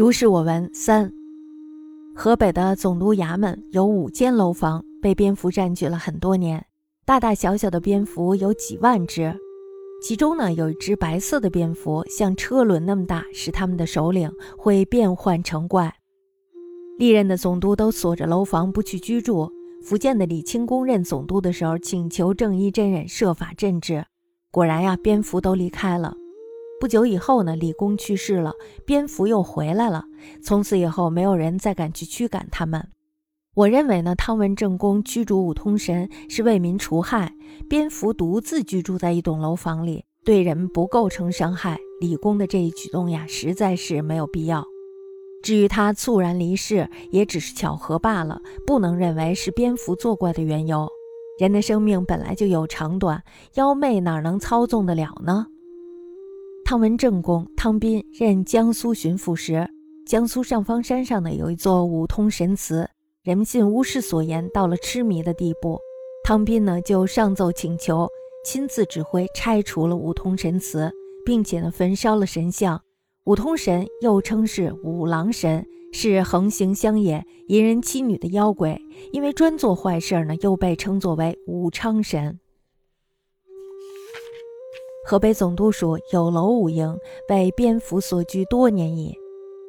[0.00, 1.12] 如是我闻三。
[2.16, 6.64] 河北的总督衙门有五间楼房，被蝙蝠占据了很多年，
[7.04, 9.36] 大大小小的蝙蝠有几万只。
[10.02, 15.94] 其中呢，有一只白色的蝙蝠，像车轮那么大，使他们的首领会变换成怪。
[16.98, 19.52] 历任的总督都锁着楼房不去居住。
[19.84, 24.06] 福建的李清公任总督的时候，请求正一真人设法镇治，
[24.50, 26.16] 果然呀，蝙蝠都离开了。
[26.80, 28.54] 不久以后呢，李公去世了，
[28.86, 30.04] 蝙蝠又回来了。
[30.42, 32.88] 从此以后，没有人再敢去驱赶他们。
[33.54, 37.34] 我认为呢，汤文正公驱逐五通神是为民除害，
[37.68, 41.78] 蝙蝠独自居住在一栋楼房里，对人不构成伤害。
[42.00, 44.64] 李公的这一举动呀，实在是没有必要。
[45.42, 50.88] 至于他猝然离世，也只是巧合罢了，不能认为是蝙蝠作怪的缘由。
[51.38, 53.22] 人的生命本来就有长短，
[53.56, 55.46] 妖魅哪能操纵得了呢？
[56.70, 59.68] 汤文正公汤斌任江苏巡抚时，
[60.06, 62.88] 江苏上方山上呢有一座五通神祠，
[63.24, 65.80] 人们信巫师所言，到了痴迷的地步。
[66.22, 68.08] 汤斌呢就上奏请求，
[68.44, 70.88] 亲自指挥拆除了五通神祠，
[71.26, 72.80] 并且呢焚烧了神像。
[73.24, 82.38] 五通神又称是五郎神，是横行乡野、淫人妻女的妖鬼，因为专做坏事呢，又被称作为武昌神。
[85.06, 86.96] 河北总督署有楼五营，
[87.30, 89.14] 为蝙蝠所居多年矣，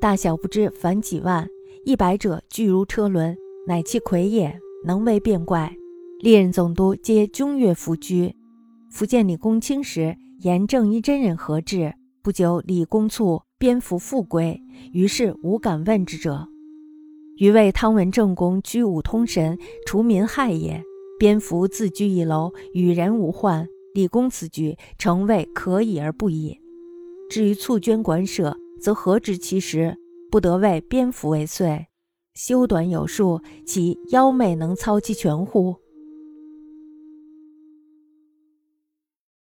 [0.00, 1.48] 大小不知凡几万，
[1.84, 5.72] 一百者巨如车轮，乃其魁也，能为变怪。
[6.20, 8.34] 历任总督皆君悦弗居。
[8.90, 11.94] 福建李公卿时，言正一真人何至？
[12.22, 14.60] 不久，李公卒，蝙蝠复归，
[14.92, 16.48] 于是无敢问之者。
[17.36, 19.56] 余谓汤文正公居五通神，
[19.86, 20.82] 除民害也。
[21.18, 23.68] 蝙蝠自居一楼，与人无患。
[23.98, 26.56] 李公此举，诚谓可以而不已。
[27.28, 29.98] 至于促捐管舍，则何知其实？
[30.30, 31.86] 不得为蝙蝠为祟。
[32.32, 35.74] 修短有术，其妖媚能操其全乎？